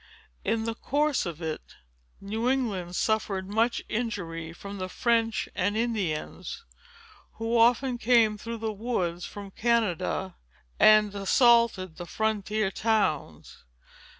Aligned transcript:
In 0.43 0.63
the 0.63 0.73
course 0.73 1.27
of 1.27 1.43
it, 1.43 1.75
New 2.19 2.49
England 2.49 2.95
suffered 2.95 3.47
much 3.47 3.83
injury 3.87 4.51
from 4.51 4.79
the 4.79 4.89
French 4.89 5.47
and 5.53 5.77
Indians, 5.77 6.65
who 7.33 7.55
often 7.55 7.99
came 7.99 8.35
through 8.35 8.57
the 8.57 8.73
woods 8.73 9.25
from 9.25 9.51
Canada, 9.51 10.37
and 10.79 11.13
assaulted 11.13 11.97
the 11.97 12.07
frontier 12.07 12.71
towns. 12.71 13.63